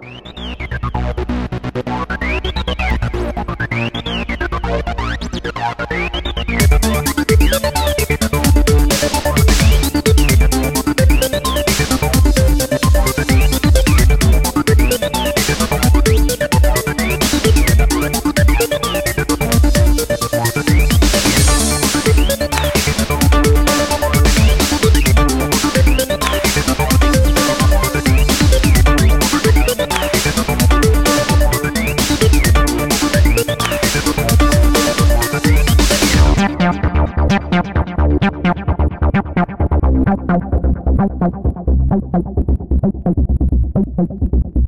[0.00, 1.13] どどどど!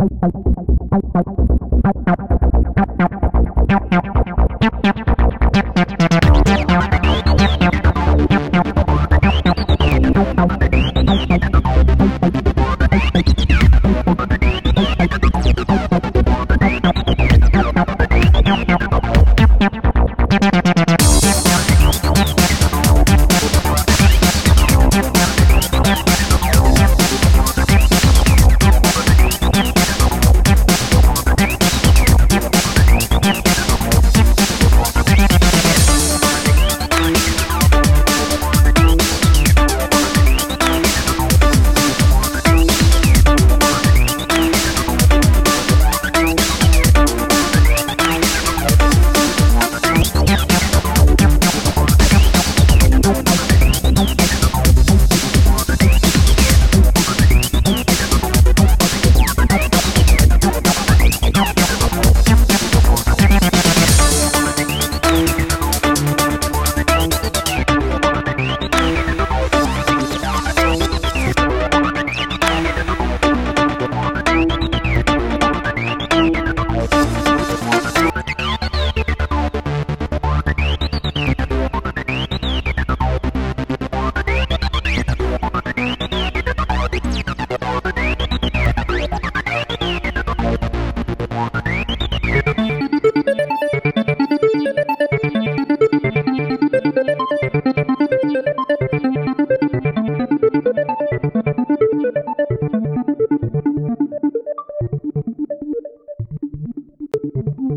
[0.07, 0.56] I'm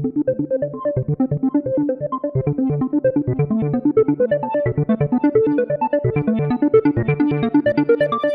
[0.01, 0.15] Thank
[8.23, 8.28] you.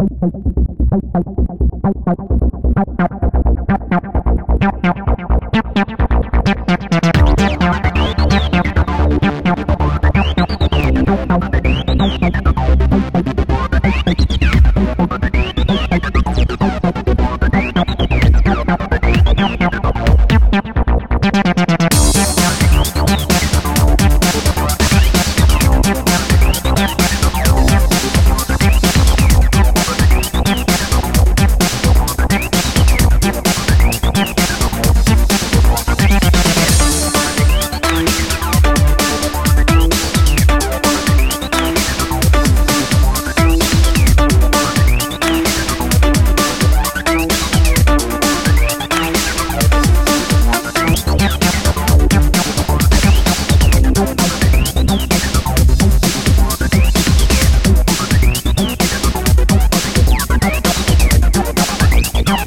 [0.00, 0.12] Thank
[2.42, 2.49] you.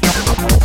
[0.02, 0.63] Música